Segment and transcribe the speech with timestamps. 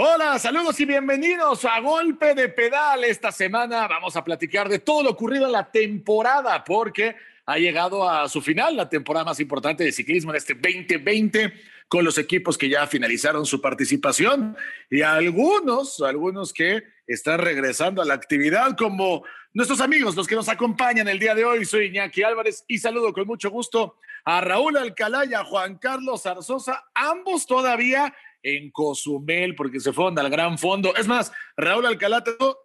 [0.00, 3.02] Hola, saludos y bienvenidos a Golpe de Pedal.
[3.02, 8.08] Esta semana vamos a platicar de todo lo ocurrido en la temporada, porque ha llegado
[8.08, 11.52] a su final la temporada más importante de ciclismo en este 2020
[11.88, 14.56] con los equipos que ya finalizaron su participación
[14.88, 20.48] y algunos, algunos que están regresando a la actividad como nuestros amigos, los que nos
[20.48, 21.64] acompañan el día de hoy.
[21.64, 26.24] Soy Iñaki Álvarez y saludo con mucho gusto a Raúl Alcalá y a Juan Carlos
[26.26, 28.14] Arzosa, ambos todavía
[28.56, 30.94] en Cozumel porque se fueron al gran fondo.
[30.96, 32.22] Es más, Raúl Alcalá,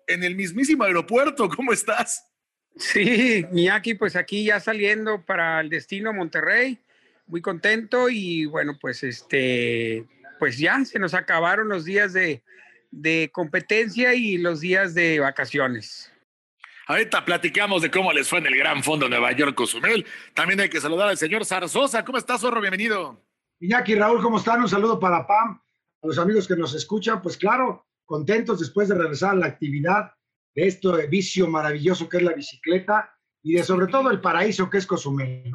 [0.07, 2.29] en el mismísimo aeropuerto, ¿cómo estás?
[2.75, 6.79] Sí, Iñaki, pues aquí ya saliendo para el destino Monterrey,
[7.27, 10.05] muy contento y bueno, pues este,
[10.39, 12.41] pues ya se nos acabaron los días de,
[12.89, 16.11] de competencia y los días de vacaciones.
[16.87, 20.05] Ahorita platicamos de cómo les fue en el Gran Fondo Nueva York Cozumel.
[20.33, 22.03] También hay que saludar al señor Zarzosa.
[22.03, 22.59] ¿Cómo estás, Zorro?
[22.59, 23.21] Bienvenido.
[23.61, 24.59] Iñaki, Raúl, ¿cómo están?
[24.59, 25.61] Un saludo para Pam,
[26.03, 27.21] a los amigos que nos escuchan.
[27.21, 30.11] Pues claro, contentos después de regresar a la actividad
[30.55, 34.77] de este vicio maravilloso que es la bicicleta y de sobre todo el paraíso que
[34.77, 35.51] es Cozumel.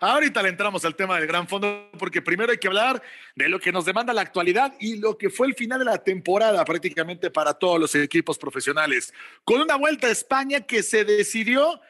[0.00, 3.00] Ahorita le entramos al tema del gran fondo porque primero hay que hablar
[3.36, 5.98] de lo que nos demanda la actualidad y lo que fue el final de la
[5.98, 9.12] temporada prácticamente para todos los equipos profesionales.
[9.44, 11.80] Con una vuelta a España que se decidió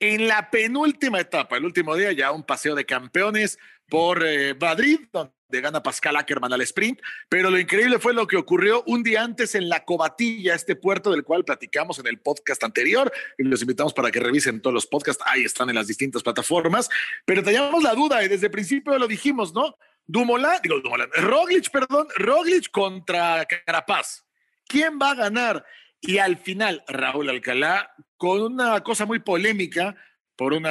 [0.00, 5.00] en la penúltima etapa, el último día ya un paseo de campeones por eh, Madrid,
[5.12, 9.22] donde gana Pascal Ackermann al sprint, pero lo increíble fue lo que ocurrió un día
[9.22, 13.62] antes en La Cobatilla, este puerto del cual platicamos en el podcast anterior, y los
[13.62, 16.88] invitamos para que revisen todos los podcasts, ahí están en las distintas plataformas,
[17.24, 19.76] pero teníamos la duda y desde el principio lo dijimos, ¿no?
[20.06, 24.24] Dumoulin, digo Dumoulin, Roglic, perdón, Roglic contra Carapaz.
[24.66, 25.64] ¿Quién va a ganar?
[26.00, 29.96] Y al final, Raúl Alcalá, con una cosa muy polémica,
[30.36, 30.64] por un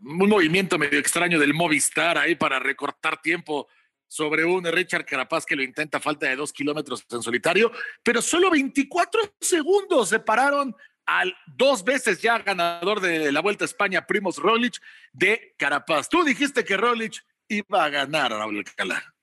[0.00, 3.68] movimiento medio extraño del Movistar ahí para recortar tiempo
[4.08, 7.70] sobre un Richard Carapaz que lo intenta falta de dos kilómetros en solitario,
[8.02, 10.74] pero solo 24 segundos separaron
[11.06, 14.74] al dos veces ya ganador de la Vuelta a España, Primos Roglic,
[15.12, 16.08] de Carapaz.
[16.08, 19.14] Tú dijiste que Roglic iba a ganar, Raúl Alcalá.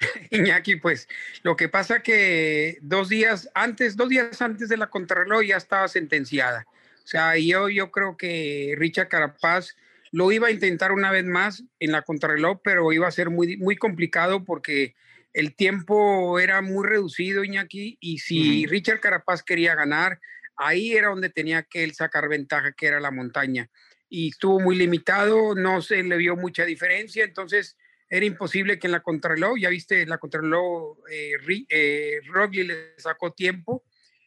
[0.30, 1.08] Iñaki, pues
[1.42, 5.88] lo que pasa que dos días antes, dos días antes de la contrarreloj ya estaba
[5.88, 6.66] sentenciada.
[7.04, 9.76] O sea, yo, yo creo que Richard Carapaz
[10.12, 13.56] lo iba a intentar una vez más en la contrarreloj, pero iba a ser muy,
[13.56, 14.94] muy complicado porque
[15.32, 20.20] el tiempo era muy reducido, Iñaki, y si Richard Carapaz quería ganar,
[20.56, 23.70] ahí era donde tenía que él sacar ventaja, que era la montaña.
[24.08, 27.76] Y estuvo muy limitado, no se le vio mucha diferencia, entonces
[28.08, 31.34] era imposible que en la contrarreloj, ya viste, la contrarreloj, eh,
[31.68, 32.20] eh
[32.50, 33.84] le sacó tiempo,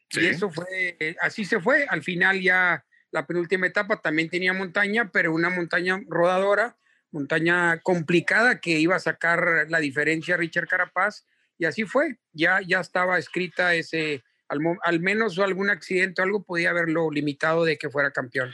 [0.09, 1.85] y eso fue, eh, así se fue.
[1.89, 6.75] Al final ya la penúltima etapa también tenía montaña, pero una montaña rodadora,
[7.11, 11.27] montaña complicada que iba a sacar la diferencia Richard Carapaz,
[11.59, 12.17] y así fue.
[12.33, 17.63] Ya, ya estaba escrita ese, al, al menos algún accidente o algo podía haberlo limitado
[17.65, 18.51] de que fuera campeón.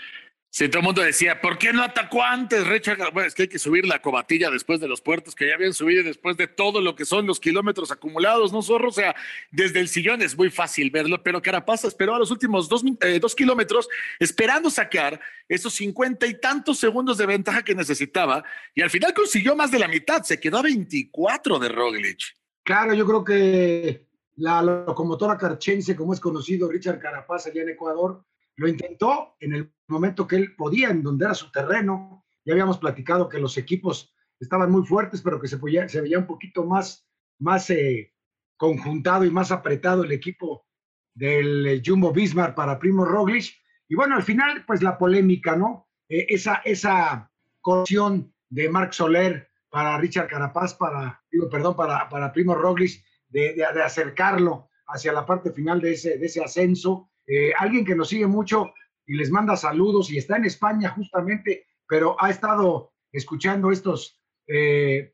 [0.52, 2.98] Sí, todo el mundo decía, ¿por qué no atacó antes Richard?
[3.14, 5.76] Bueno, es que hay que subir la cobatilla después de los puertos que ya habían
[5.76, 8.90] subido después de todo lo que son los kilómetros acumulados, ¿no, Zorro?
[8.90, 9.16] O sea,
[9.52, 13.20] desde el sillón es muy fácil verlo, pero Carapaz esperó a los últimos dos, eh,
[13.20, 18.44] dos kilómetros esperando sacar esos cincuenta y tantos segundos de ventaja que necesitaba
[18.74, 22.22] y al final consiguió más de la mitad, se quedó a 24 de Roglic.
[22.64, 24.04] Claro, yo creo que
[24.38, 28.24] la locomotora carchense, como es conocido Richard Carapaz allá en Ecuador,
[28.60, 32.26] lo intentó en el momento que él podía, en donde era su terreno.
[32.44, 35.58] Ya habíamos platicado que los equipos estaban muy fuertes, pero que se,
[36.02, 37.08] veía un poquito más,
[37.40, 38.14] más eh,
[38.58, 40.66] conjuntado y más apretado el equipo
[41.14, 43.56] del eh, Jumbo Bismarck para Primo Roglic.
[43.88, 45.88] Y bueno, al final, pues la polémica, ¿no?
[46.10, 47.32] Eh, esa, esa
[47.62, 53.54] corrección de Marc Soler para Richard Carapaz, para, digo, perdón, para, para Primo Roglic, de,
[53.54, 57.09] de, de, acercarlo hacia la parte final de ese, de ese ascenso.
[57.30, 58.74] Eh, alguien que nos sigue mucho
[59.06, 65.14] y les manda saludos y está en España justamente, pero ha estado escuchando estos eh,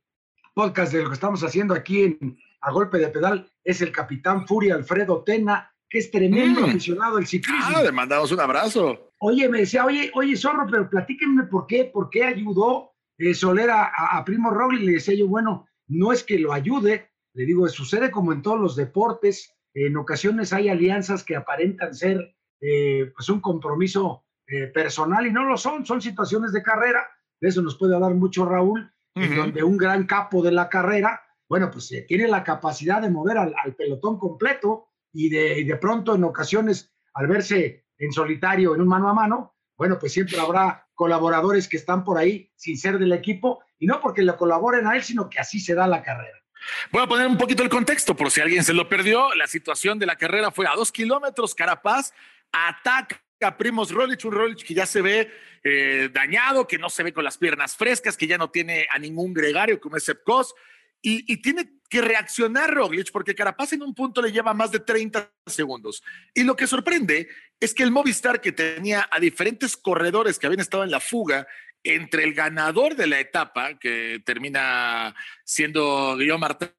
[0.53, 4.47] podcasts de lo que estamos haciendo aquí en A Golpe de Pedal, es el capitán
[4.47, 6.65] Furia Alfredo Tena, que es tremendo mm.
[6.65, 7.75] aficionado del ciclismo.
[7.75, 9.11] Ah, le mandamos un abrazo.
[9.19, 13.69] Oye, me decía, oye, oye, Zorro, pero platíquenme por qué, por qué ayudó eh, Soler
[13.69, 14.85] a, a, Primo Rogli.
[14.85, 18.59] Le decía yo, bueno, no es que lo ayude, le digo, sucede como en todos
[18.59, 25.27] los deportes, en ocasiones hay alianzas que aparentan ser eh, pues un compromiso eh, personal
[25.27, 27.05] y no lo son, son situaciones de carrera.
[27.41, 31.69] De eso nos puede hablar mucho Raúl, donde un gran capo de la carrera, bueno,
[31.69, 36.15] pues eh, tiene la capacidad de mover al, pelotón completo y de, y de pronto
[36.15, 40.87] en ocasiones al verse en solitario en un mano a mano, bueno, pues siempre habrá
[40.93, 44.95] colaboradores que están por ahí sin ser del equipo y no porque le colaboren a
[44.95, 46.44] él, sino que así se da la carrera.
[46.91, 49.33] Voy a poner un poquito el contexto por si alguien se lo perdió.
[49.35, 51.55] La situación de la carrera fue a dos kilómetros.
[51.55, 52.13] Carapaz
[52.51, 55.31] ataca a Primos Rolich, un Rolich que ya se ve
[55.63, 58.97] eh, dañado, que no se ve con las piernas frescas, que ya no tiene a
[58.97, 60.53] ningún gregario como es Sepkos.
[61.01, 64.79] Y, y, tiene que reaccionar Roglic porque Carapaz en un punto le lleva más de
[64.79, 66.01] 30 segundos.
[66.33, 67.29] Y lo que sorprende
[67.59, 71.47] es que el Movistar que tenía a diferentes corredores que habían estado en la fuga
[71.85, 76.69] entre el ganador de la etapa, que termina siendo Guillaume Martin,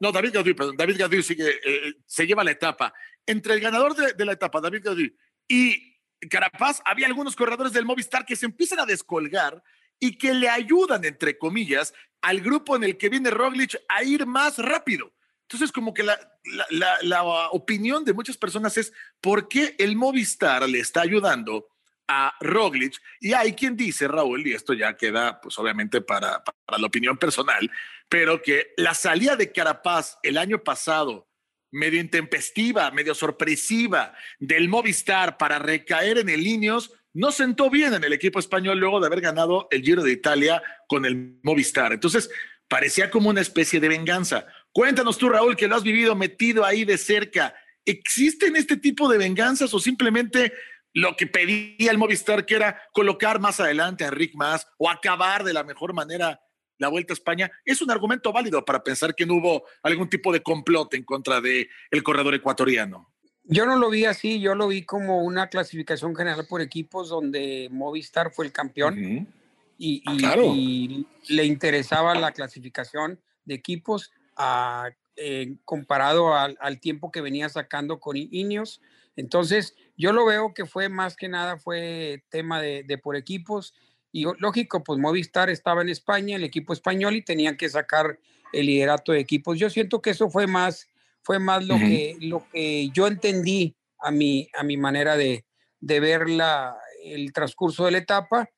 [0.00, 2.92] no, David Gaudu, perdón, David Gaudu sigue, eh, se lleva la etapa.
[3.26, 5.12] Entre el ganador de, la etapa, David Gaudu,
[5.46, 5.98] y
[6.30, 9.62] Carapaz, había algunos corredores del Movistar que se empiezan a descolgar
[10.00, 11.92] y que le ayudan, entre comillas,
[12.22, 15.12] al grupo en el que viene Roglic a ir más rápido.
[15.42, 17.22] Entonces, como que la,
[17.52, 21.68] opinión de muchas personas es, ¿por qué el Movistar le está ayudando
[22.08, 23.00] a Roglic?
[23.20, 27.16] Y hay quien dice, Raúl, y esto ya queda, pues obviamente para, para la opinión
[27.18, 27.70] personal,
[28.08, 31.28] pero que la salida de Carapaz el año pasado
[31.72, 38.04] medio intempestiva, medio sorpresiva del Movistar para recaer en el Ineos, no sentó bien en
[38.04, 41.92] el equipo español luego de haber ganado el Giro de Italia con el Movistar.
[41.92, 42.30] Entonces,
[42.68, 44.46] parecía como una especie de venganza.
[44.72, 47.54] Cuéntanos tú, Raúl, que lo has vivido metido ahí de cerca.
[47.84, 50.52] ¿Existen este tipo de venganzas o simplemente
[50.96, 55.44] lo que pedía el Movistar, que era colocar más adelante a Rick Más o acabar
[55.44, 56.40] de la mejor manera
[56.78, 60.32] la Vuelta a España, es un argumento válido para pensar que no hubo algún tipo
[60.32, 63.12] de complot en contra del el corredor ecuatoriano.
[63.44, 67.68] Yo no lo vi así, yo lo vi como una clasificación general por equipos donde
[67.70, 69.28] Movistar fue el campeón
[69.76, 77.20] y, y, le interesaba la clasificación de equipos a, eh, comparado al, al, tiempo que
[77.20, 78.80] venía sacando con Ineos.
[79.14, 83.74] Entonces, yo lo veo que fue más que nada, fue tema de, de por equipos
[84.16, 88.18] y lógico, pues Movistar estaba en España, el equipo español, y tenían que sacar
[88.50, 89.58] el liderato de equipos.
[89.58, 90.88] Yo siento que eso fue más,
[91.22, 95.44] fue más lo, que, lo que yo entendí a mi, a mi manera de,
[95.80, 98.48] de ver la, el transcurso de la etapa,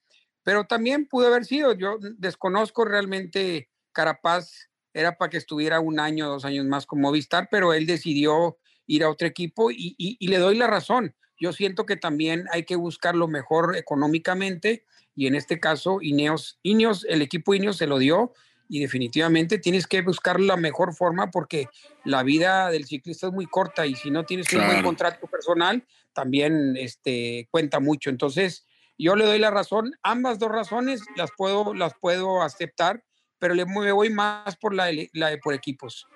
[0.44, 6.28] pero también pudo haber sido, yo desconozco realmente Carapaz, era para que estuviera un año,
[6.28, 10.28] dos años más con Movistar, pero él decidió ir a otro equipo y, y, y
[10.28, 11.16] le doy la razón.
[11.38, 16.58] Yo siento que también hay que buscar lo mejor económicamente y en este caso Ineos,
[16.62, 18.32] Ineos, el equipo Ineos se lo dio
[18.68, 21.66] y definitivamente tienes que buscar la mejor forma porque
[22.04, 24.66] la vida del ciclista es muy corta y si no tienes claro.
[24.66, 28.10] un buen contrato personal también este, cuenta mucho.
[28.10, 28.66] Entonces
[28.98, 33.04] yo le doy la razón, ambas dos razones las puedo, las puedo aceptar,
[33.38, 36.06] pero le me voy más por la, la de por equipos.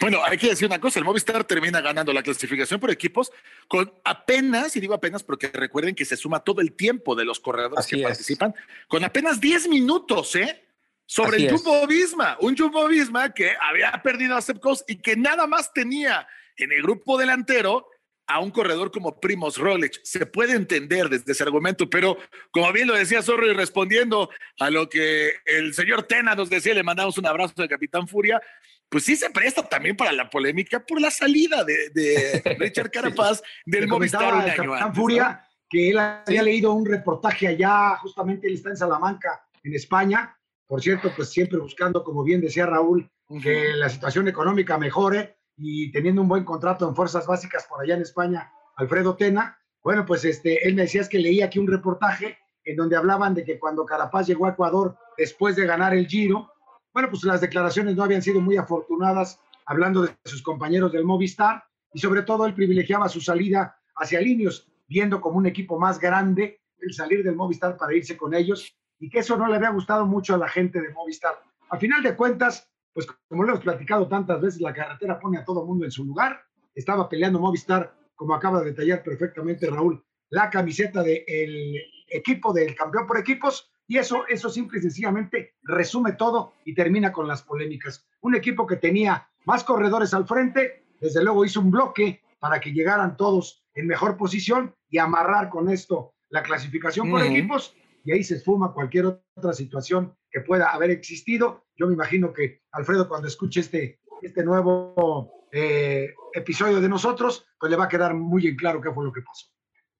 [0.00, 3.32] Bueno, hay que decir una cosa, el Movistar termina ganando la clasificación por equipos
[3.66, 7.40] con apenas, y digo apenas porque recuerden que se suma todo el tiempo de los
[7.40, 8.08] corredores Así que es.
[8.08, 8.54] participan,
[8.86, 10.64] con apenas 10 minutos, ¿eh?
[11.04, 15.16] Sobre Así el Jumbo Visma, un Jumbo Visma que había perdido a Sepkos y que
[15.16, 16.26] nada más tenía
[16.56, 17.88] en el grupo delantero
[18.28, 20.00] a un corredor como Primos Roglic.
[20.04, 22.18] Se puede entender desde ese argumento, pero
[22.50, 24.28] como bien lo decía Zorro y respondiendo
[24.60, 28.40] a lo que el señor Tena nos decía, le mandamos un abrazo al Capitán Furia,
[28.88, 33.42] pues sí se presta también para la polémica por la salida de, de Richard Carapaz
[33.66, 35.48] del Movistar un año antes, Furia, ¿no?
[35.68, 40.34] que él había leído un reportaje allá, justamente él está en Salamanca, en España,
[40.66, 43.42] por cierto, pues siempre buscando, como bien decía Raúl, uh -huh.
[43.42, 47.94] que la situación económica mejore y teniendo un buen contrato en fuerzas básicas por allá
[47.94, 51.66] en España, Alfredo Tena, bueno, pues este, él me decía es que leí aquí un
[51.66, 56.06] reportaje en donde hablaban de que cuando Carapaz llegó a Ecuador después de ganar el
[56.06, 56.52] Giro,
[56.92, 61.64] bueno, pues las declaraciones no habían sido muy afortunadas hablando de sus compañeros del Movistar
[61.92, 66.60] y sobre todo él privilegiaba su salida hacia Linios, viendo como un equipo más grande
[66.78, 70.06] el salir del Movistar para irse con ellos y que eso no le había gustado
[70.06, 71.42] mucho a la gente de Movistar.
[71.70, 75.44] A final de cuentas, pues como lo hemos platicado tantas veces, la carretera pone a
[75.44, 76.42] todo mundo en su lugar.
[76.74, 82.74] Estaba peleando Movistar, como acaba de detallar perfectamente Raúl, la camiseta del de equipo del
[82.74, 87.42] campeón por equipos y eso, eso simple y sencillamente resume todo y termina con las
[87.42, 88.06] polémicas.
[88.20, 92.72] Un equipo que tenía más corredores al frente, desde luego hizo un bloque para que
[92.72, 97.30] llegaran todos en mejor posición y amarrar con esto la clasificación por uh -huh.
[97.30, 101.64] equipos y ahí se esfuma cualquier otra situación que pueda haber existido.
[101.74, 107.70] Yo me imagino que Alfredo cuando escuche este, este nuevo eh, episodio de nosotros, pues
[107.70, 109.46] le va a quedar muy en claro qué fue lo que pasó.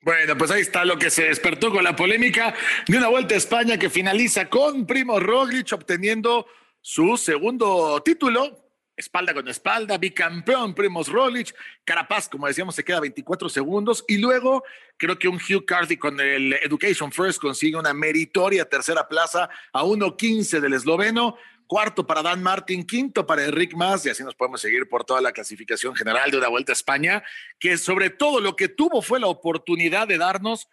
[0.01, 2.55] Bueno, pues ahí está lo que se despertó con la polémica
[2.87, 6.47] de una vuelta a España que finaliza con Primo Roglic obteniendo
[6.81, 11.53] su segundo título, espalda con espalda, bicampeón Primos Roglic,
[11.85, 14.63] Carapaz, como decíamos, se queda 24 segundos y luego
[14.97, 19.83] creo que un Hugh Carthy con el Education First consigue una meritoria tercera plaza a
[19.83, 21.37] 1.15 del esloveno.
[21.69, 25.21] Cuarto para Dan Martin, quinto para Enric Mas, y así nos podemos seguir por toda
[25.21, 27.23] la clasificación general de una vuelta a España,
[27.61, 30.69] que sobre todo lo que tuvo fue la oportunidad de darnos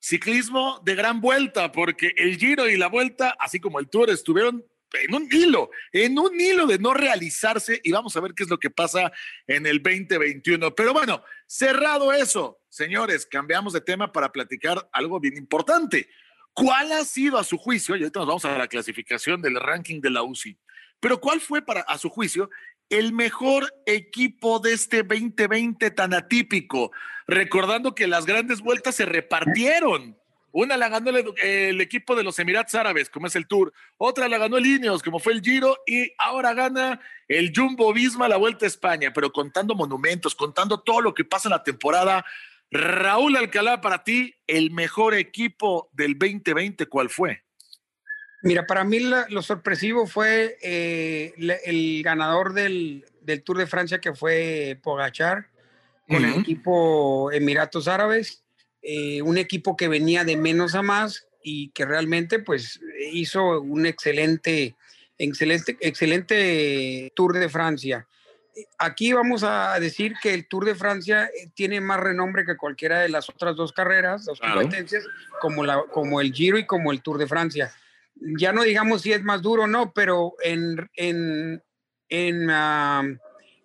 [0.00, 4.66] ciclismo de gran vuelta, porque el Giro y la vuelta, así como el Tour, estuvieron
[4.92, 8.50] en un hilo, en un hilo de no realizarse y vamos a ver qué es
[8.50, 9.12] lo que pasa
[9.46, 10.74] en el 2021.
[10.74, 16.08] Pero bueno, cerrado eso, señores, cambiamos de tema para platicar algo bien importante.
[16.52, 17.96] ¿Cuál ha sido a su juicio?
[17.96, 20.58] Y ahorita nos vamos a la clasificación del ranking de la UCI.
[21.00, 22.50] Pero ¿cuál fue para a su juicio
[22.88, 26.92] el mejor equipo de este 2020 tan atípico?
[27.26, 30.16] Recordando que las grandes vueltas se repartieron.
[30.52, 33.72] Una la ganó el, equipo de los Emiratos Árabes, como es el Tour.
[33.96, 35.78] Otra la ganó el Ineos, como fue el Giro.
[35.86, 39.12] Y ahora gana el Jumbo Visma la Vuelta a España.
[39.14, 42.24] Pero contando monumentos, contando todo lo que pasa en la temporada.
[42.70, 47.42] Raúl Alcalá, para ti, el mejor equipo del 2020, ¿cuál fue?
[48.42, 51.34] Mira, para mí lo sorpresivo fue eh,
[51.64, 53.04] el ganador del,
[53.44, 55.48] Tour de Francia, que fue Pogachar,
[56.08, 58.42] con el equipo Emiratos Árabes
[58.82, 62.80] eh, un equipo que venía de menos a más y que realmente pues
[63.12, 64.74] hizo un excelente,
[65.18, 68.06] excelente, excelente Tour de Francia.
[68.78, 73.00] Aquí vamos a decir que el Tour de Francia eh, tiene más renombre que cualquiera
[73.00, 75.04] de las otras dos carreras, dos competencias,
[75.40, 77.72] como, la, como el Giro y como el Tour de Francia.
[78.14, 81.62] Ya no digamos si es más duro o no, pero en, en,
[82.08, 82.50] en,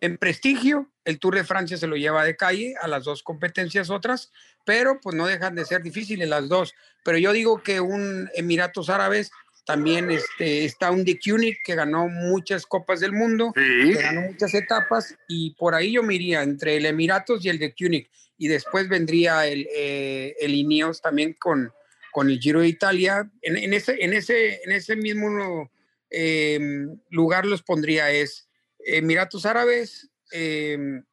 [0.01, 3.89] en prestigio, el Tour de Francia se lo lleva de calle a las dos competencias
[3.89, 4.31] otras,
[4.65, 6.73] pero pues no dejan de ser difíciles las dos.
[7.03, 9.31] Pero yo digo que un Emiratos Árabes
[9.65, 14.53] también este, está un de Kunik que ganó muchas copas del mundo, que ganó muchas
[14.53, 18.47] etapas y por ahí yo me iría entre el Emiratos y el de Kunik y
[18.47, 21.71] después vendría el, eh, el Ineos también con,
[22.11, 23.29] con el Giro de Italia.
[23.41, 25.69] En, ese, en, ese, en ese mismo
[26.09, 28.47] em, lugar los pondría es
[28.79, 31.03] Emiratos Árabes, em,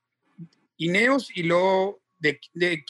[0.76, 2.84] Ineos y luego de, de Hay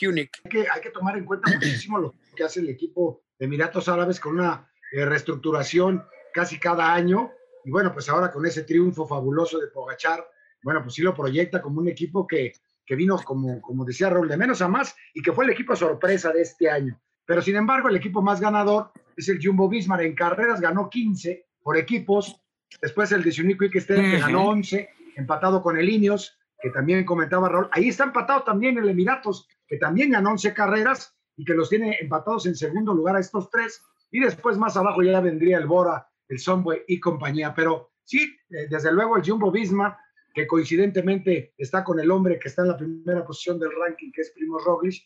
[0.50, 4.18] que, hay que tomar en cuenta muchísimo lo que hace el equipo de Emiratos Árabes
[4.18, 7.30] con una eh, reestructuración casi cada año.
[7.64, 10.24] Y bueno, pues ahora con ese triunfo fabuloso de Pogachar,
[10.62, 12.52] bueno, pues sí lo proyecta como un equipo que,
[12.84, 15.74] que vino, como, como decía Raúl, de menos a más y que fue el equipo
[15.74, 17.00] sorpresa de este año.
[17.24, 20.02] Pero sin embargo, el equipo más ganador es el Jumbo Vismar.
[20.02, 22.40] En carreras ganó 15 por equipos.
[22.80, 27.48] Después el de Unique Quick que ganó 11, empatado con el Ineos que también comentaba
[27.48, 27.68] Raúl.
[27.72, 31.98] Ahí está empatado también el Emiratos, que también ganó 11 carreras y que los tiene
[32.00, 33.82] empatados en segundo lugar a estos tres.
[34.12, 37.52] Y después más abajo ya vendría el Bora, el Somboy y compañía.
[37.54, 39.98] Pero sí, eh, desde luego el Jumbo Visma,
[40.32, 44.20] que coincidentemente está con el hombre que está en la primera posición del ranking, que
[44.20, 45.02] es Primo Roglic,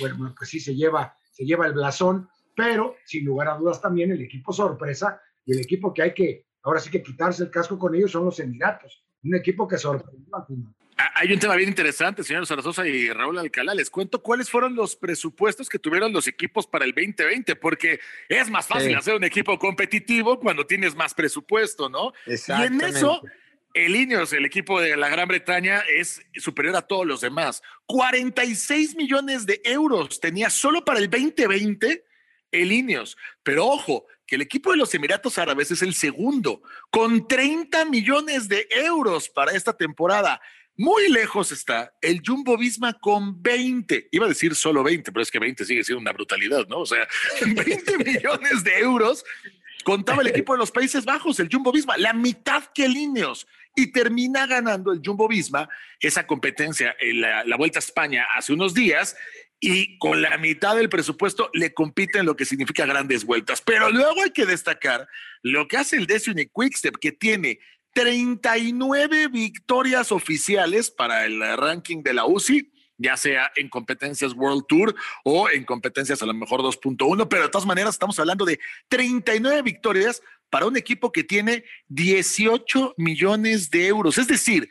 [0.00, 4.10] bueno, pues sí se lleva, se lleva el blasón, pero sin lugar a dudas también
[4.10, 7.78] el equipo sorpresa y el equipo que hay que, ahora sí que quitarse el casco
[7.78, 10.74] con ellos son los Emiratos, un equipo que sorprendió al final.
[10.98, 13.74] Ah, hay un tema bien interesante, señor Zarazosa y Raúl Alcalá.
[13.74, 18.48] Les cuento cuáles fueron los presupuestos que tuvieron los equipos para el 2020, porque es
[18.48, 22.14] más fácil hacer un equipo competitivo cuando tienes más presupuesto, ¿no?
[22.26, 23.20] Y en eso,
[23.74, 27.62] el Ineos, el equipo de la Gran Bretaña, es superior a todos los demás.
[27.84, 32.04] 46 millones de euros tenía solo para el 2020
[32.52, 33.18] el Ineos.
[33.42, 38.48] Pero ojo, que el equipo de los Emiratos Árabes es el segundo, con 30 millones
[38.48, 40.40] de euros para esta temporada.
[40.78, 44.08] Muy lejos está el Jumbo Visma con 20.
[44.12, 46.80] Iba a decir solo 20, pero es que 20 sigue siendo una brutalidad, ¿no?
[46.80, 47.08] O sea,
[47.40, 49.24] 20 millones de euros
[49.84, 53.46] contaba el equipo de los Países Bajos, el Jumbo Visma, la mitad que Líneos.
[53.74, 55.68] Y termina ganando el Jumbo Visma
[56.00, 59.16] esa competencia en la, Vuelta a España hace unos días
[59.60, 63.62] y con la mitad del presupuesto le compiten lo que significa grandes vueltas.
[63.62, 65.08] Pero luego hay que destacar
[65.42, 67.60] lo que hace el Destiny Quickstep, que tiene
[67.96, 74.94] 39 victorias oficiales para el ranking de la UCI, ya sea en competencias World Tour
[75.24, 79.62] o en competencias a lo mejor 2.1, pero de todas maneras estamos hablando de 39
[79.62, 84.18] victorias para un equipo que tiene 18 millones de euros.
[84.18, 84.68] Es decir,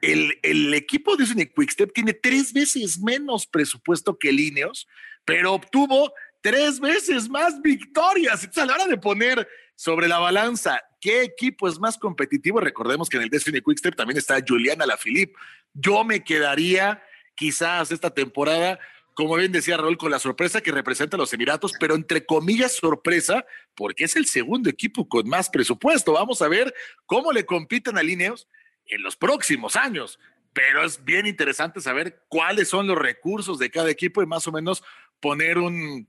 [0.00, 4.86] el, el equipo de Quick Quickstep tiene tres veces menos presupuesto que Lineos,
[5.24, 8.44] pero obtuvo tres veces más victorias.
[8.44, 12.60] Entonces, a la hora de poner sobre la balanza ¿Qué equipo es más competitivo?
[12.60, 15.34] Recordemos que en el Destiny Quickstep también está Juliana Lafilippe.
[15.72, 17.02] Yo me quedaría
[17.34, 18.78] quizás esta temporada,
[19.14, 23.46] como bien decía Raúl, con la sorpresa que representa los Emiratos, pero entre comillas sorpresa,
[23.74, 26.12] porque es el segundo equipo con más presupuesto.
[26.12, 26.74] Vamos a ver
[27.06, 28.46] cómo le compiten a Lineos
[28.86, 30.18] en los próximos años.
[30.52, 34.52] Pero es bien interesante saber cuáles son los recursos de cada equipo y más o
[34.52, 34.82] menos
[35.20, 36.08] poner un,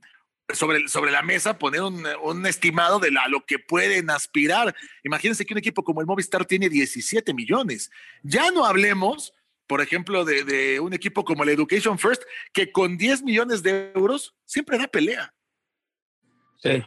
[0.52, 4.74] sobre, sobre la mesa poner un, un estimado de la, lo que pueden aspirar.
[5.04, 7.90] Imagínense que un equipo como el Movistar tiene 17 millones.
[8.22, 9.32] Ya no hablemos,
[9.66, 13.92] por ejemplo, de, de un equipo como el Education First, que con 10 millones de
[13.94, 15.34] euros siempre da pelea.
[16.62, 16.82] Sí.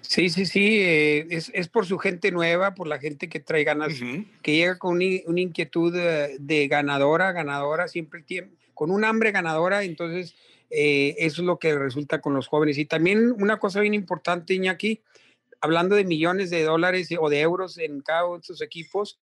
[0.00, 3.64] Sí, sí, sí, eh, es, es, por su gente nueva, por la gente que trae
[3.64, 4.26] ganas, uh -huh.
[4.42, 8.50] que llega con una, una inquietud de, de, ganadora, ganadora, siempre tiene,
[8.82, 10.34] con un hambre ganadora, entonces
[10.68, 12.78] eh, eso es lo que resulta con los jóvenes.
[12.78, 15.04] Y también una cosa bien importante, Iñaki,
[15.60, 19.20] hablando de millones de dólares o de euros en cada uno de estos equipos,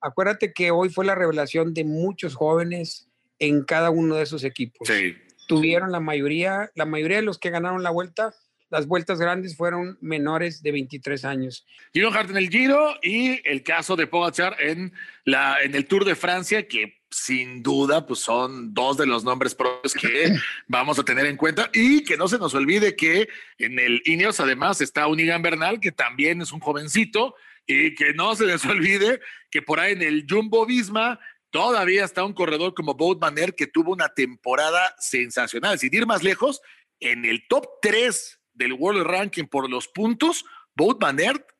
[0.00, 4.88] acuérdate que hoy fue la revelación de muchos jóvenes en cada uno de esos equipos.
[4.88, 5.14] Sí.
[5.46, 8.34] Tuvieron la mayoría, la mayoría de los que ganaron la vuelta
[8.70, 11.64] las vueltas grandes fueron menores de 23 años.
[11.94, 14.92] Gino Hart en el Giro y el caso de Pogacar en,
[15.24, 19.54] la, en el Tour de Francia, que sin duda pues son dos de los nombres
[19.54, 20.36] propios que
[20.66, 24.40] vamos a tener en cuenta y que no se nos olvide que en el Ineos
[24.40, 27.34] además está Unigan Bernal, que también es un jovencito
[27.66, 31.18] y que no se les olvide que por ahí en el Jumbo Visma
[31.50, 35.78] todavía está un corredor como Boat Manner que tuvo una temporada sensacional.
[35.78, 36.60] Sin ir más lejos,
[37.00, 40.98] en el top 3 del World Ranking por los puntos, Boat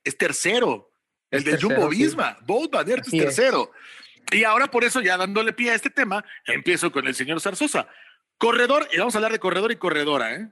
[0.05, 0.90] es tercero.
[1.31, 2.45] El es del tercero, Jumbo Visma, sí.
[2.47, 3.71] Boat es tercero.
[3.73, 3.98] Es.
[4.30, 7.88] Y ahora por eso, ya dándole pie a este tema, empiezo con el señor Zarzosa.
[8.37, 10.50] Corredor, y vamos a hablar de corredor y corredora, ¿eh?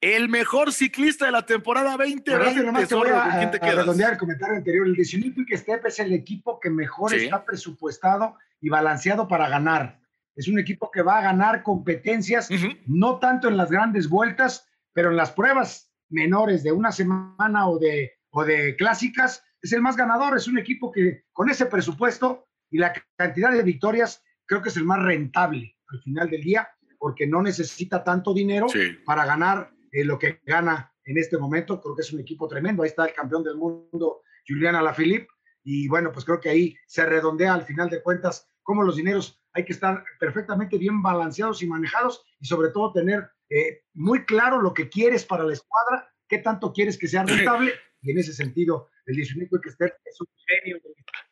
[0.00, 2.62] El mejor ciclista de la temporada 2020.
[2.62, 4.86] Nomás te voy a, a, a redondear el comentario anterior.
[4.86, 7.24] El de Quick Step es el equipo que mejor sí.
[7.24, 10.00] está presupuestado y balanceado para ganar.
[10.36, 12.80] Es un equipo que va a ganar competencias, uh -huh.
[12.86, 17.78] no tanto en las grandes vueltas, pero en las pruebas menores de una semana o
[17.78, 22.46] de, o de clásicas, es el más ganador, es un equipo que con ese presupuesto
[22.74, 26.68] y la cantidad de victorias, creo que es el más rentable al final del día,
[26.98, 28.98] porque no necesita tanto dinero sí.
[29.06, 32.82] para ganar eh, lo que gana en este momento, creo que es un equipo tremendo,
[32.82, 35.28] ahí está el campeón del mundo, Juliana Lafilippe,
[35.62, 39.40] y bueno, pues creo que ahí se redondea al final de cuentas cómo los dineros
[39.52, 44.60] hay que estar perfectamente bien balanceados y manejados y sobre todo tener eh, muy claro
[44.60, 47.72] lo que quieres para la escuadra, qué tanto quieres que sea rentable,
[48.04, 50.80] y en ese sentido, el Disunico que es un genio.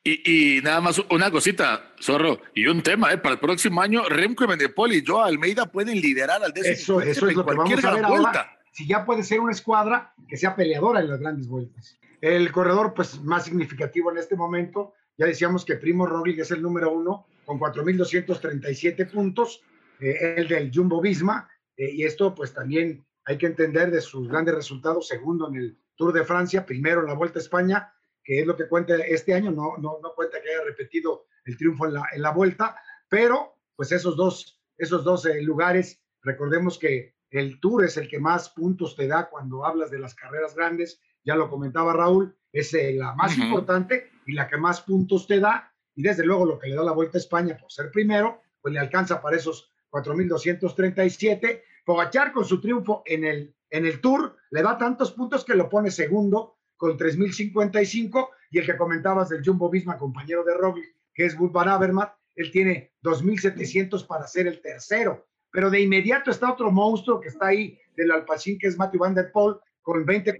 [0.02, 3.18] Y, y, nada más una cosita, Zorro, y un tema, ¿eh?
[3.18, 7.00] para el próximo año, Remco Benepol y Joe Almeida pueden liderar al décimo.
[7.00, 8.28] Eso, eso es lo que vamos a ver vuelta.
[8.28, 8.58] ahora.
[8.72, 11.98] Si ya puede ser una escuadra que sea peleadora en las grandes vueltas.
[12.22, 16.62] El corredor, pues, más significativo en este momento, ya decíamos que Primo Roglic es el
[16.62, 19.62] número uno con 4.237 puntos,
[20.00, 24.28] eh, el del Jumbo Visma, eh, y esto pues también hay que entender de sus
[24.28, 27.92] grandes resultados, segundo en el Tour de Francia, primero en la Vuelta a España,
[28.24, 31.56] que es lo que cuenta este año, no, no, no cuenta que haya repetido el
[31.56, 32.76] triunfo en la, en la Vuelta,
[33.08, 38.18] pero pues esos dos, esos dos eh, lugares, recordemos que el Tour es el que
[38.18, 42.74] más puntos te da cuando hablas de las carreras grandes, ya lo comentaba Raúl, es
[42.74, 43.44] eh, la más uh -huh.
[43.46, 46.84] importante y la que más puntos te da, y desde luego lo que le da
[46.84, 51.62] la Vuelta a España por ser primero, pues le alcanza para esos 4.237.
[51.84, 55.68] Pogachar con su triunfo en el, en el Tour le da tantos puntos que lo
[55.68, 61.24] pone segundo con 3.055 y el que comentabas del Jumbo Visma, compañero de Roglic, que
[61.24, 65.26] es Wood Van Avermaet, él tiene 2.700 para ser el tercero.
[65.50, 69.14] Pero de inmediato está otro monstruo que está ahí del Alpacín, que es Matthew Van
[69.14, 70.36] Der Poel, con 20-40,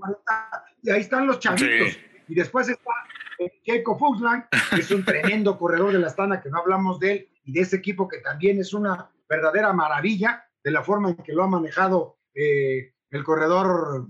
[0.82, 1.92] y ahí están los chavitos.
[1.92, 1.98] Sí.
[2.28, 2.90] Y después está
[3.38, 7.12] eh, Jacob Fuchsland, que es un tremendo corredor de la Astana, que no hablamos de
[7.12, 11.16] él, y de ese equipo que también es una verdadera maravilla de la forma en
[11.16, 14.08] que lo ha manejado eh, el corredor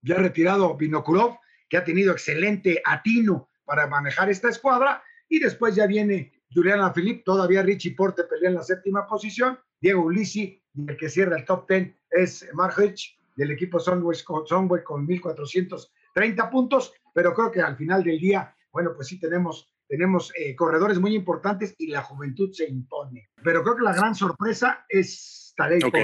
[0.00, 5.86] ya retirado Vinokurov, que ha tenido excelente atino para manejar esta escuadra, y después ya
[5.86, 10.96] viene Juliana Philippe, todavía Richie Porte pelea en la séptima posición, Diego Ulisi, y el
[10.96, 16.50] que cierra el top ten es Mark Hitch, del equipo Sunway con, Sunway con 1.430
[16.50, 20.98] puntos, pero creo que al final del día, bueno, pues sí tenemos tenemos eh, corredores
[20.98, 23.30] muy importantes y la juventud se impone.
[23.42, 25.96] Pero creo que la gran sorpresa es Tadej Ok.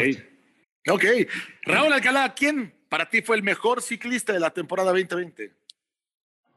[0.88, 1.04] Ok.
[1.62, 5.52] Raúl Alcalá, ¿quién para ti fue el mejor ciclista de la temporada 2020?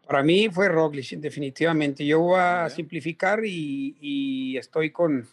[0.05, 2.05] Para mí fue Roglic, definitivamente.
[2.05, 5.27] Yo voy a simplificar y, y estoy con,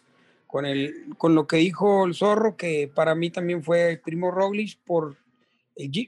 [0.47, 4.31] con, el, con lo que dijo el zorro, que para mí también fue el primo
[4.31, 5.17] Roglic por,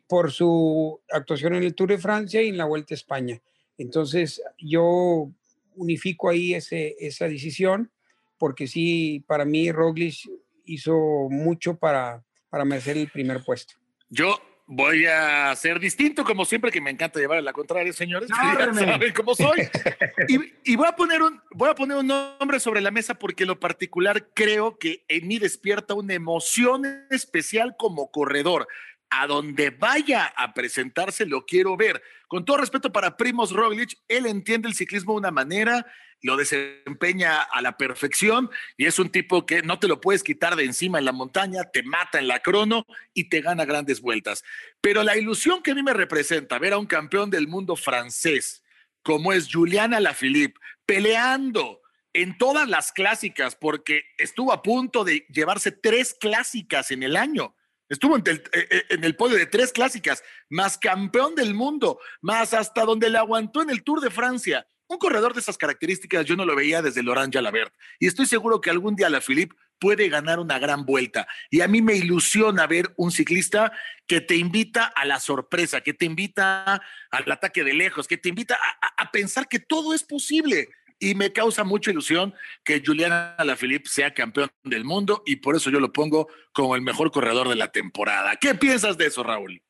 [0.07, 3.41] por su actuación en el Tour de Francia y en la Vuelta a España.
[3.77, 5.29] Entonces, yo
[5.75, 7.91] unifico ahí ese, esa decisión,
[8.37, 10.29] porque sí, para mí Roglic
[10.65, 13.75] hizo mucho para, para merecer el primer puesto.
[14.09, 18.29] Yo voy a ser distinto, como siempre, que me encanta llevar a la contraria, señores.
[18.29, 19.61] No, ya saben cómo soy.
[20.27, 23.45] y, y voy, a poner un, voy a poner un nombre sobre la mesa porque
[23.45, 28.67] lo particular creo que en mí despierta una emoción especial como corredor.
[29.09, 32.01] A donde vaya a presentarse lo quiero ver.
[32.27, 35.85] Con todo respeto para Primos Roglic, él entiende el ciclismo de una manera,
[36.21, 40.55] lo desempeña a la perfección y es un tipo que no te lo puedes quitar
[40.55, 44.43] de encima en la montaña, te mata en la crono y te gana grandes vueltas.
[44.81, 48.63] Pero la ilusión que a mí me representa ver a un campeón del mundo francés
[49.03, 51.81] como es Juliana Lafilippe peleando
[52.13, 57.55] en todas las clásicas porque estuvo a punto de llevarse tres clásicas en el año
[57.89, 62.83] Estuvo eh, eh, en el, podio de tres clásicas, más campeón del mundo, más hasta
[62.83, 64.67] donde le aguantó en el Tour de Francia.
[64.87, 67.73] Un corredor de esas características yo no lo veía desde Laurent Jalabert.
[67.99, 71.27] Y estoy seguro que algún día la Philippe puede ganar una gran vuelta.
[71.49, 73.71] Y a mí me ilusiona ver un ciclista
[74.07, 78.29] que te invita a la sorpresa, que te invita al ataque de lejos, que te
[78.29, 78.57] invita
[78.97, 80.69] a pensar que todo es posible
[80.99, 82.33] y me causa mucha ilusión
[82.63, 86.81] que Julián Alaphilippe sea campeón del mundo y por eso yo lo pongo como el
[86.81, 88.35] mejor corredor de la temporada.
[88.35, 89.61] ¿Qué piensas de eso, Raúl?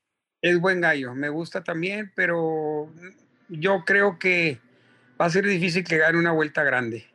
[0.41, 2.93] Es buen gallo, me gusta también, pero
[3.49, 4.59] yo creo que
[5.19, 7.07] va a ser difícil que gane una vuelta grande.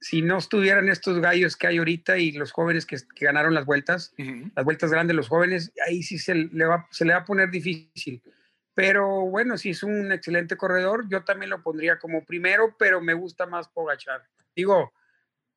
[0.00, 4.14] Si no estuvieran estos gallos que hay ahorita y los jóvenes que, ganaron las vueltas,
[4.56, 7.50] las vueltas grandes, los jóvenes, ahí sí se le, va, se le va a poner
[7.50, 8.22] difícil
[8.80, 13.12] pero bueno, si es un excelente corredor, yo también lo pondría como primero, pero me
[13.12, 14.22] gusta más Pogachar.
[14.56, 14.94] Digo,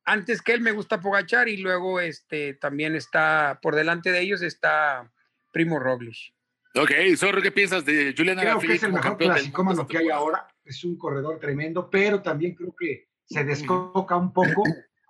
[0.04, 4.42] antes que él me gusta Pogachar y luego este también está por delante de ellos
[4.42, 5.10] está
[5.52, 6.34] Primo Roglic.
[6.74, 10.46] Ok, Zorro, ¿qué piensas de Julián Creo que es el mejor clasicómano que hay ahora.
[10.62, 14.64] Es un corredor tremendo, pero también creo que se descoca un poco,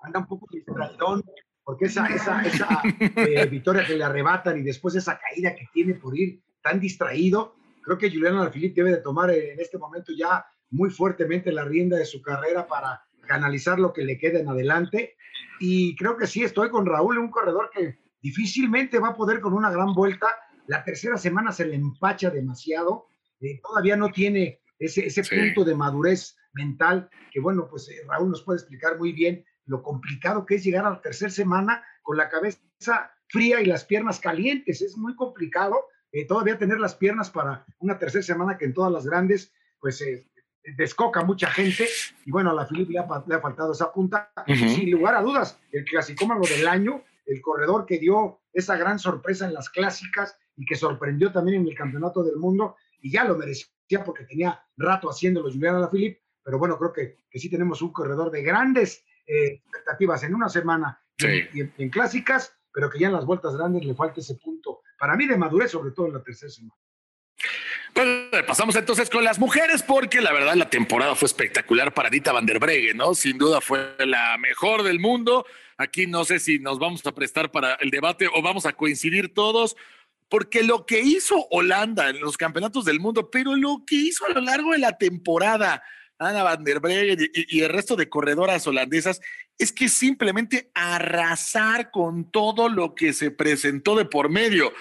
[0.05, 1.24] anda un poco distraidón,
[1.64, 2.81] porque esa, esa, esa
[3.16, 7.57] eh, victoria que le arrebatan y después esa caída que tiene por ir tan distraído,
[7.85, 11.97] Creo que Julián Alaphilippe debe de tomar en este momento ya muy fuertemente la rienda
[11.97, 15.16] de su carrera para canalizar lo que le queda en adelante.
[15.61, 19.53] Y creo que sí, estoy con Raúl, un corredor que difícilmente va a poder con
[19.53, 20.29] una gran vuelta.
[20.66, 23.07] La tercera semana se le empacha demasiado.
[23.40, 28.31] Eh, todavía no tiene ese, ese punto de madurez mental que, bueno, pues eh, Raúl
[28.31, 32.16] nos puede explicar muy bien lo complicado que es llegar a la tercera semana con
[32.16, 32.61] la cabeza
[33.29, 34.83] fría y las piernas calientes.
[34.83, 35.77] Es muy complicado
[36.14, 40.00] eh, todavía tener las piernas para una tercera semana que en todas las grandes, pues
[40.00, 40.29] eh,
[40.77, 41.88] descoca mucha gente.
[42.24, 44.33] Y bueno, a la Filip le, ha, faltado esa punta.
[44.46, 49.46] Sin lugar a dudas, el clasicómago del año, el corredor que dio esa gran sorpresa
[49.46, 53.37] en las clásicas y que sorprendió también en el campeonato del mundo y ya lo
[53.37, 57.92] merecía porque tenía rato haciéndolo Julián Alaphilippe, pero bueno, creo que, que sí tenemos un
[57.92, 63.14] corredor de grandes eh, expectativas en una semana y, en, clásicas, pero que ya en
[63.14, 66.23] las vueltas grandes le falta ese punto para mí de madurez, sobre todo en la
[66.23, 66.75] tercera semana.
[67.93, 68.09] Pues
[68.47, 72.47] pasamos entonces con las mujeres, porque la verdad la temporada fue espectacular para Dita Van
[72.47, 73.14] der Breggen, ¿no?
[73.14, 75.45] Sin duda fue la mejor del mundo.
[75.77, 79.35] Aquí no sé si nos vamos a prestar para el debate o vamos a coincidir
[79.35, 79.77] todos,
[80.31, 84.31] porque lo que hizo Holanda en los campeonatos del mundo, pero lo que hizo a
[84.31, 85.83] lo largo de la temporada,
[86.25, 89.21] Ana Van der Breggen y, y el resto de corredoras holandesas,
[89.59, 94.73] es que simplemente arrasar con todo lo que se presentó de por medio.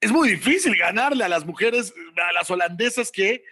[0.00, 1.94] Es muy difícil ganarle a las mujeres,
[2.28, 3.44] a las holandesas que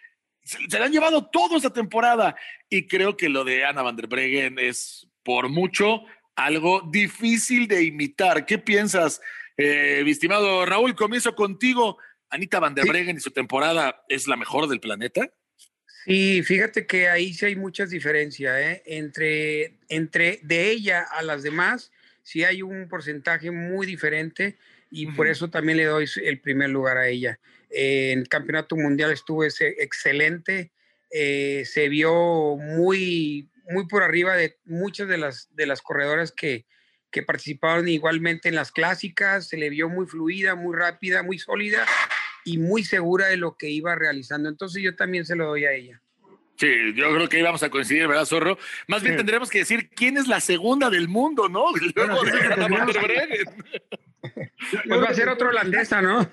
[0.43, 2.35] se, le han llevado toda esta temporada.
[2.69, 6.03] Y creo que lo de Ana van der Breggen es por mucho
[6.35, 8.47] algo difícil de imitar.
[8.47, 9.21] ¿Qué piensas,
[9.57, 10.95] eh, mi estimado Raúl?
[10.95, 11.99] Comienzo contigo.
[12.31, 15.31] Anita van der Breggen y su temporada es la mejor del planeta.
[16.05, 18.83] Sí, fíjate que ahí sí hay muchas diferencias, ¿eh?
[18.87, 24.57] entre, entre de ella a las demás, sí hay un porcentaje muy diferente
[24.91, 27.39] y por eso también le doy el primer lugar a ella.
[27.69, 30.73] en el campeonato mundial estuvo excelente,
[31.11, 36.65] eh, se vio muy, muy por arriba de muchas de las, de las corredoras que,
[37.11, 41.87] que participaron igualmente en las clásicas, se le vio muy fluida, muy rápida, muy sólida
[42.45, 44.49] y muy segura de lo que iba realizando.
[44.49, 46.03] Entonces yo también se lo doy a ella.
[46.57, 48.59] Sí, yo creo que íbamos a coincidir, ¿verdad, Zorro?
[48.87, 51.65] Más bien tendremos que decir quién es la segunda del mundo, ¿no?
[51.95, 52.33] Luego de
[54.87, 56.19] Pues va a ser otra holandesa, ¿no?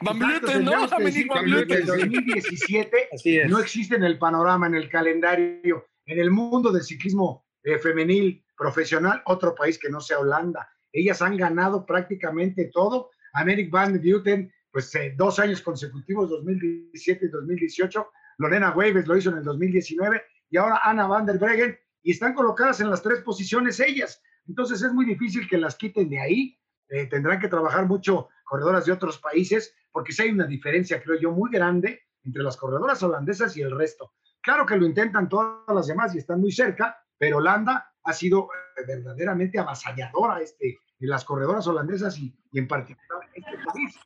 [0.00, 0.30] Van ¿no?
[0.30, 3.10] En 2017
[3.48, 8.42] no existe en el panorama, en el calendario, en el mundo del ciclismo eh, femenil
[8.56, 10.66] profesional, otro país que no sea Holanda.
[10.92, 13.10] Ellas han ganado prácticamente todo.
[13.34, 18.06] Americ Van Buiten pues eh, dos años consecutivos, 2017 y 2018.
[18.38, 22.34] Lorena Waves lo hizo en el 2019 y ahora Ana van der Breggen y están
[22.34, 24.22] colocadas en las tres posiciones ellas.
[24.46, 26.58] Entonces es muy difícil que las quiten de ahí.
[26.88, 31.20] Eh, tendrán que trabajar mucho corredoras de otros países porque sí hay una diferencia, creo
[31.20, 34.12] yo, muy grande entre las corredoras holandesas y el resto.
[34.40, 38.48] Claro que lo intentan todas las demás y están muy cerca, pero Holanda ha sido
[38.76, 43.98] eh, verdaderamente avasalladora este, en las corredoras holandesas y, en particular este país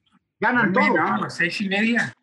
[0.45, 0.97] ganan todo.
[0.97, 2.15] No, a las seis y media.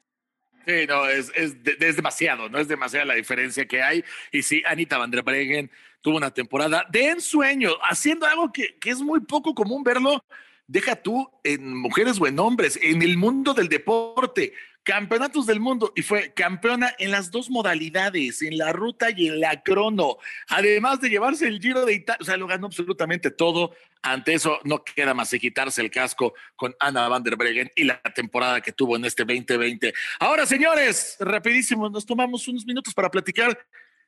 [0.65, 4.03] Sí, no, es, es, es, demasiado, no es demasiada la diferencia que hay.
[4.31, 8.91] Y sí, Anita van der Breggen tuvo una temporada de ensueño, haciendo algo que, que
[8.91, 10.23] es muy poco común verlo
[10.71, 15.93] deja tú en mujeres o en hombres, en el mundo del deporte, campeonatos del mundo
[15.95, 20.17] y fue campeona en las dos modalidades, en la ruta y en la crono,
[20.47, 23.75] además de llevarse el Giro de Italia, o sea, lo ganó absolutamente todo.
[24.03, 27.83] Ante eso no queda más que quitarse el casco con Ana van der Breggen y
[27.83, 29.93] la temporada que tuvo en este 2020.
[30.19, 33.57] Ahora, señores, rapidísimo, nos tomamos unos minutos para platicar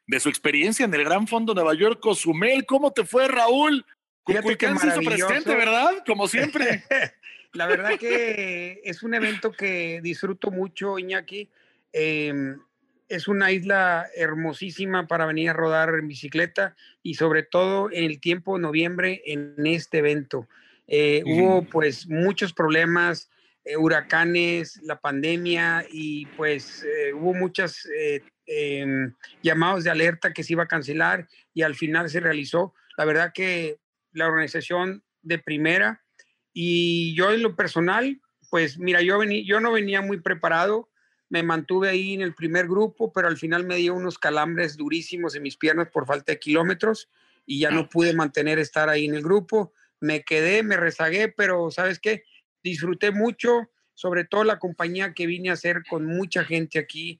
[0.07, 2.65] de su experiencia en el Gran Fondo Nueva York Cozumel.
[2.65, 3.86] ¿Cómo te fue, Raúl?
[4.23, 5.91] Cuculcán se hizo presente, ¿verdad?
[6.05, 6.83] Como siempre.
[7.53, 11.49] La verdad que es un evento que disfruto mucho, Iñaki.
[11.91, 12.59] Em,
[13.07, 18.19] es una isla hermosísima para venir a rodar en bicicleta y sobre todo en el
[18.19, 20.47] tiempo de noviembre en este evento.
[20.87, 23.29] Eh, hubo pues muchos problemas,
[23.65, 27.87] eh, huracanes, la pandemia y pues eh, hubo muchos
[28.47, 29.13] em,
[29.43, 32.73] llamados de alerta que se iba a cancelar y al final se realizó.
[32.97, 33.77] La verdad que
[34.11, 36.02] la organización de primera.
[36.53, 40.89] Y yo en lo personal, pues mira, yo, vení, yo no venía muy preparado,
[41.29, 45.35] me mantuve ahí en el primer grupo, pero al final me dio unos calambres durísimos
[45.35, 47.09] en mis piernas por falta de kilómetros
[47.45, 49.73] y ya no pude mantener estar ahí en el grupo.
[49.99, 52.23] Me quedé, me rezagué, pero ¿sabes qué?
[52.61, 57.19] Disfruté mucho, sobre todo la compañía que vine a hacer con mucha gente aquí.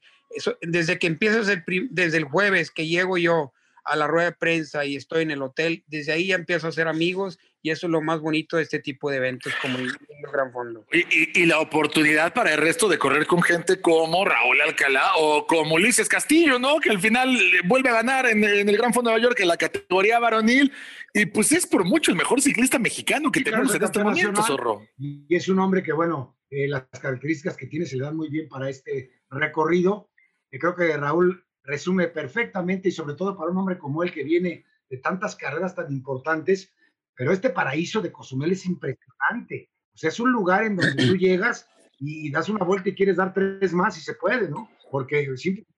[0.62, 3.52] Desde que empiezas el, desde el jueves que llego yo,
[3.84, 6.70] a la rueda de prensa y estoy en el hotel, desde ahí ya empiezo a
[6.70, 9.90] hacer amigos y eso es lo más bonito de este tipo de eventos como el,
[10.32, 10.86] Gran Fondo.
[10.92, 15.76] Y, la oportunidad para el resto de correr con gente como Raúl Alcalá o como
[15.76, 16.78] Ulises Castillo, ¿no?
[16.80, 19.56] Que al final vuelve a ganar en, el Gran Fondo de Nueva York en la
[19.56, 20.72] categoría varonil
[21.14, 24.86] y pues es por mucho el mejor ciclista mexicano que tenemos en este momento, Zorro.
[24.98, 28.28] Y es un hombre que, bueno, eh, las características que tiene se le dan muy
[28.28, 30.10] bien para este recorrido.
[30.50, 34.22] Y creo que Raúl resume perfectamente y sobre todo para un hombre como él que
[34.22, 36.72] viene de tantas carreras tan importantes,
[37.14, 39.70] pero este paraíso de Cozumel es impresionante.
[39.94, 43.16] O sea, es un lugar en donde tú llegas y das una vuelta y quieres
[43.16, 44.68] dar tres más y se puede, ¿no?
[44.90, 45.68] Porque simplemente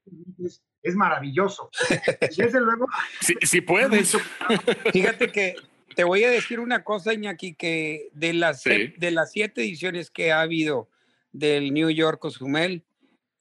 [0.44, 1.70] es, es maravilloso.
[2.36, 2.86] Desde luego.
[3.42, 4.16] Sí, puedes.
[4.92, 5.56] Fíjate que
[5.94, 10.32] te voy a decir una cosa, Iñaki, que de las, de las siete ediciones que
[10.32, 10.88] ha habido
[11.32, 12.84] del New York Cozumel,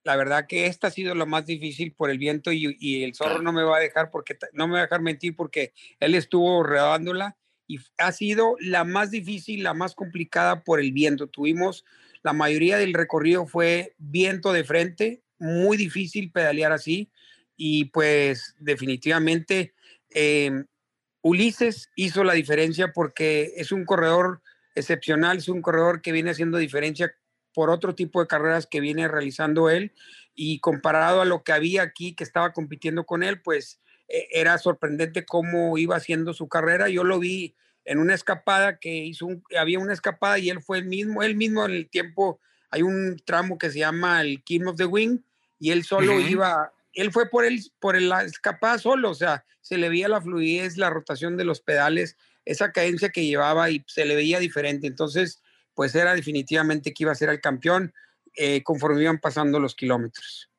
[0.05, 3.41] la verdad que esta ha sido lo más difícil por el viento y, el zorro
[3.41, 6.61] no me va a dejar porque no me va a dejar mentir porque él estuvo
[6.61, 7.35] rodándola
[7.67, 11.25] y ha sido la más difícil, la más complicada por el viento.
[11.27, 11.83] Tuvimos
[12.21, 17.09] la mayoría del recorrido fue viento de frente, muy difícil pedalear así
[17.57, 19.73] y pues definitivamente
[20.11, 20.67] em,
[21.21, 24.43] Ulises hizo la diferencia porque es un corredor
[24.75, 27.15] excepcional, es un corredor que viene haciendo diferencia
[27.55, 29.93] por otro tipo de carreras que viene realizando él
[30.35, 34.57] y comparado a lo que había aquí que estaba compitiendo con él, pues e, era
[34.57, 36.89] sorprendente cómo iba haciendo su carrera.
[36.89, 40.85] Yo lo vi en una escapada que hizo, había una escapada y él fue el
[40.85, 44.75] mismo, él mismo en el tiempo, hay un tramo que se llama el King of
[44.75, 45.19] the Wing
[45.57, 49.77] y él solo iba, él fue por el, por la escapada solo, o sea, se
[49.77, 54.03] le veía la fluidez, la rotación de los pedales, esa cadencia que llevaba y se
[54.05, 54.87] le veía diferente.
[54.87, 55.41] Entonces,
[55.75, 57.93] pues era definitivamente que iba a ser el campeón
[58.35, 60.49] eh, conforme iban pasando los kilómetros.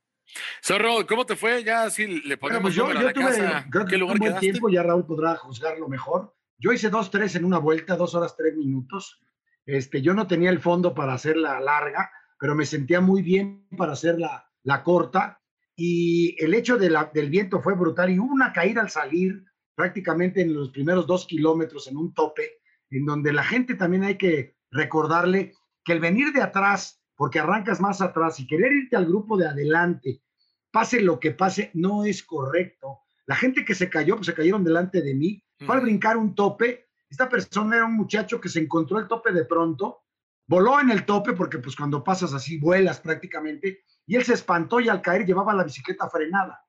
[0.64, 1.64] Zorro, ¿cómo te fue?
[1.64, 5.06] Ya sí le ponemos pues yo, yo tuve, Creo que un buen tiempo, ya Raúl
[5.06, 6.34] podrá juzgarlo mejor.
[6.58, 9.20] Yo hice dos, tres en una vuelta, dos horas, tres minutos.
[9.64, 13.92] Este, yo no tenía el fondo para hacerla larga, pero me sentía muy bien para
[13.92, 15.40] hacerla la corta.
[15.74, 19.44] Y el hecho de la, del viento fue brutal y hubo una caída al salir
[19.74, 24.16] prácticamente en los primeros dos kilómetros en un tope, en donde la gente también hay
[24.16, 29.06] que recordarle que el venir de atrás, porque arrancas más atrás y querer irte al
[29.06, 30.22] grupo de adelante,
[30.70, 33.00] pase lo que pase, no es correcto.
[33.26, 36.34] La gente que se cayó, pues se cayeron delante de mí, fue al brincar un
[36.34, 36.86] tope.
[37.08, 40.02] Esta persona era un muchacho que se encontró el tope de pronto,
[40.46, 44.80] voló en el tope, porque pues cuando pasas así vuelas prácticamente, y él se espantó
[44.80, 46.60] y al caer llevaba la bicicleta frenada.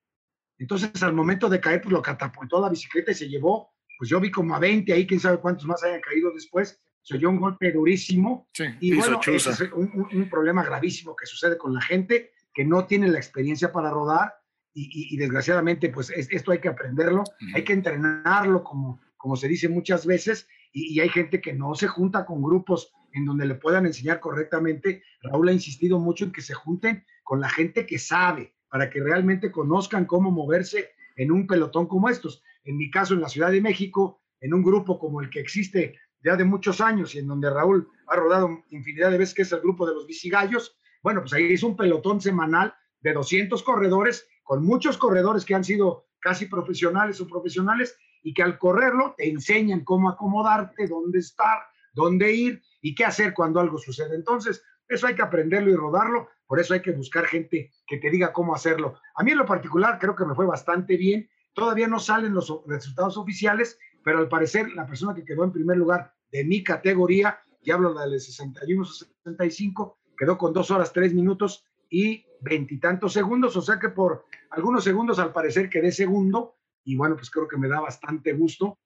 [0.57, 4.19] Entonces al momento de caer, pues lo catapultó la bicicleta y se llevó, pues yo
[4.19, 7.39] vi como a 20 ahí, quién sabe cuántos más hayan caído después, se oyó un
[7.39, 8.47] golpe durísimo.
[8.81, 13.07] y bueno, ese es un, problema gravísimo que sucede con la gente que no tiene
[13.07, 14.33] la experiencia para rodar
[14.73, 17.23] y, desgraciadamente, pues esto hay que aprenderlo,
[17.55, 21.87] hay que entrenarlo, como, como se dice muchas veces, y, hay gente que no se
[21.87, 25.01] junta con grupos en donde le puedan enseñar correctamente.
[25.21, 29.01] Raúl ha insistido mucho en que se junten con la gente que sabe, para que
[29.01, 32.43] realmente conozcan cómo moverse en un pelotón como estos.
[32.65, 35.95] En mi caso, en la Ciudad de México, en un grupo como el que existe
[36.23, 39.51] ya de muchos años y en donde Raúl ha rodado infinidad de veces, que es
[39.51, 44.27] el grupo de los bicigallos, bueno, pues ahí es un pelotón semanal de 200 corredores,
[44.43, 49.29] con muchos corredores que han sido casi profesionales o profesionales y que al correrlo te
[49.29, 51.59] enseñan cómo acomodarte, dónde estar,
[51.93, 54.15] dónde ir y qué hacer cuando algo sucede.
[54.15, 58.09] Entonces, eso hay que aprenderlo y rodarlo, por eso hay que buscar gente que te
[58.09, 58.99] diga cómo hacerlo.
[59.15, 61.29] A mí en lo particular creo que me fue bastante bien.
[61.53, 65.77] Todavía no salen los resultados oficiales, pero al parecer la persona que quedó en primer
[65.77, 72.25] lugar de mi categoría, y hablo de 61-65, quedó con dos horas, tres minutos y
[72.41, 77.29] veintitantos segundos, o sea que por algunos segundos al parecer quedé segundo, y bueno, pues
[77.29, 78.79] creo que me da bastante gusto.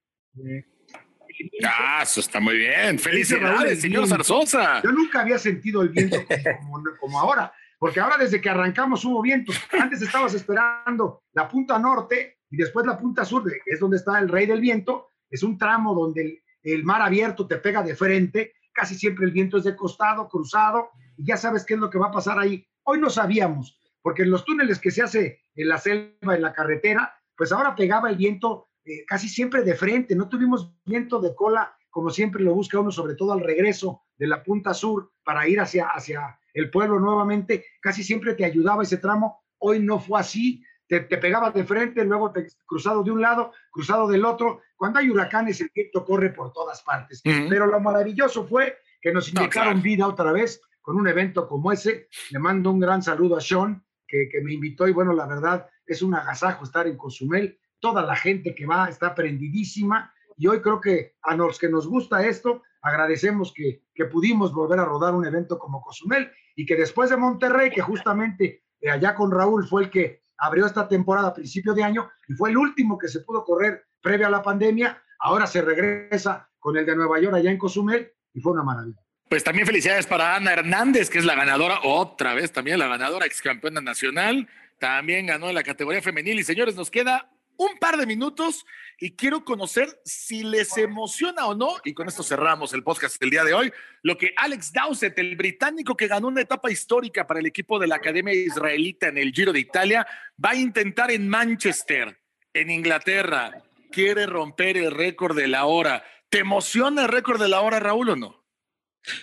[1.63, 2.97] ah, eso está muy bien.
[2.97, 4.81] Felicidades, señor Zarzosa.
[4.81, 6.17] Yo nunca había sentido el viento
[6.59, 9.53] como, como, ahora, porque ahora desde que arrancamos hubo viento.
[9.71, 14.29] Antes estabas esperando la punta norte y después la punta sur, es donde está el
[14.29, 15.07] rey del viento.
[15.29, 19.57] Es un tramo donde el mar abierto te pega de frente, casi siempre el viento
[19.57, 22.67] es de costado, cruzado, y ya sabes qué es lo que va a pasar ahí.
[22.83, 26.53] Hoy no sabíamos, porque en los túneles que se hace en la selva, en la
[26.53, 31.33] carretera, pues ahora pegaba el viento eh, casi siempre de frente, no tuvimos viento de
[31.33, 35.47] cola como siempre lo busca uno, sobre todo al regreso de la punta sur para
[35.47, 40.19] ir hacia, hacia el pueblo nuevamente, casi siempre te ayudaba ese tramo, hoy no fue
[40.19, 44.59] así, te, te pegaba de frente, luego te, cruzado de un lado, cruzado del otro,
[44.75, 49.29] cuando hay huracanes el viento corre por todas partes, pero lo maravilloso fue que nos
[49.29, 53.39] inyectaron vida otra vez con un evento como ese, le mando un gran saludo a
[53.39, 57.57] Sean, que, que me invitó y bueno, la verdad es un agasajo estar en Cozumel,
[57.79, 61.87] toda la gente que va está prendidísima y hoy creo que a los que nos
[61.87, 66.75] gusta esto, agradecemos que, que pudimos volver a rodar un evento como Cozumel y que
[66.75, 71.33] después de Monterrey, que justamente allá con Raúl fue el que abrió esta temporada a
[71.33, 75.01] principio de año y fue el último que se pudo correr previo a la pandemia,
[75.19, 78.99] ahora se regresa con el de Nueva York allá en Cozumel y fue una maravilla.
[79.29, 83.27] Pues también felicidades para Ana Hernández, que es la ganadora, otra vez también la ganadora,
[83.27, 84.49] ex campeona nacional,
[84.79, 86.39] también ganó en la categoría femenil.
[86.39, 87.29] Y señores, nos queda
[87.61, 88.65] un par de minutos
[88.97, 93.29] y quiero conocer si les emociona o no, y con esto cerramos el podcast del
[93.29, 93.71] día de hoy,
[94.01, 97.85] lo que Alex Dowsett, el británico que ganó una etapa histórica para el equipo de
[97.85, 100.07] la Academia Israelita en el Giro de Italia,
[100.43, 102.19] va a intentar en Manchester,
[102.53, 103.63] en Inglaterra.
[103.91, 106.03] Quiere romper el récord de la hora.
[106.29, 108.43] ¿Te emociona el récord de la hora, Raúl, o no?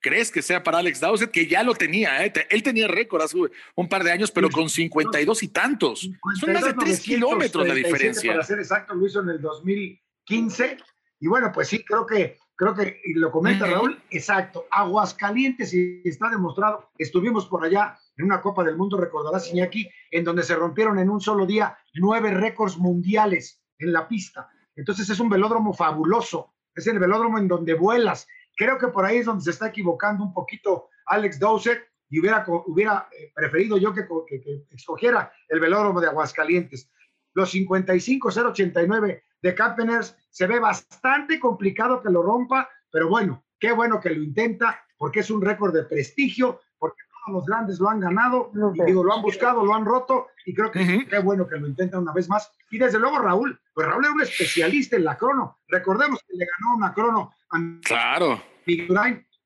[0.01, 1.31] ¿Crees que sea para Alex Dowsett?
[1.31, 2.33] Que ya lo tenía, ¿eh?
[2.49, 3.37] él tenía récord hace
[3.75, 6.09] un par de años, pero con 52 y tantos.
[6.39, 8.33] Son más de 3 kilómetros la diferencia.
[8.33, 10.75] Para ser exacto, lo hizo en el 2015.
[11.21, 16.29] Y bueno, pues sí, creo que creo que lo comenta Raúl, exacto, Aguascalientes, y está
[16.29, 20.99] demostrado, estuvimos por allá en una Copa del Mundo, recordarás Iñaki, en donde se rompieron
[20.99, 24.49] en un solo día nueve récords mundiales en la pista.
[24.75, 28.27] Entonces es un velódromo fabuloso, es el velódromo en donde vuelas.
[28.55, 32.45] Creo que por ahí es donde se está equivocando un poquito Alex Dowsett y hubiera,
[32.47, 36.89] hubiera eh, preferido yo que, que, que escogiera el velódromo de Aguascalientes.
[37.33, 43.99] Los 55-089 de Campeners se ve bastante complicado que lo rompa, pero bueno, qué bueno
[43.99, 47.99] que lo intenta, porque es un récord de prestigio, porque todos los grandes lo han
[47.99, 48.51] ganado,
[48.87, 51.99] digo, lo han buscado, lo han roto, y creo que qué bueno que lo intenta
[51.99, 52.51] una vez más.
[52.71, 55.59] Y desde luego Raúl, pues Raúl es un especialista en la crono.
[55.67, 58.41] Recordemos que le ganó una crono a claro.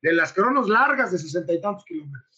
[0.02, 2.29] de las cronos largas de sesenta y tantos kilómetros.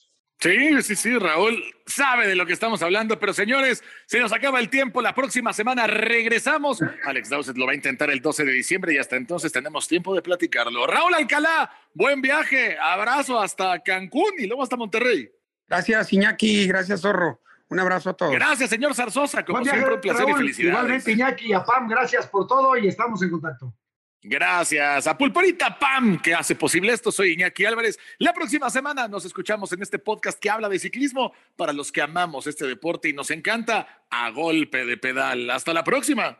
[0.41, 4.59] Sí, sí, sí, Raúl sabe de lo que estamos hablando, pero señores, se nos acaba
[4.59, 4.99] el tiempo.
[4.99, 6.79] La próxima semana regresamos.
[7.05, 10.15] Alex Dowsett lo va a intentar el 12 de diciembre y hasta entonces tenemos tiempo
[10.15, 10.87] de platicarlo.
[10.87, 15.29] Raúl Alcalá, buen viaje, abrazo hasta Cancún y luego hasta Monterrey.
[15.67, 17.39] Gracias, Iñaki, gracias, Zorro.
[17.69, 18.33] Un abrazo a todos.
[18.33, 19.45] Gracias, señor Zarzosa.
[19.45, 20.73] Como siempre, un placer y felicidades.
[20.73, 23.75] Igualmente, Iñaki y a Pam, gracias por todo y estamos en contacto.
[24.23, 27.11] Gracias a Pulporita Pam, que hace posible esto.
[27.11, 27.97] Soy Iñaki Álvarez.
[28.19, 32.03] La próxima semana nos escuchamos en este podcast que habla de ciclismo para los que
[32.03, 35.49] amamos este deporte y nos encanta a golpe de pedal.
[35.49, 36.37] Hasta la próxima.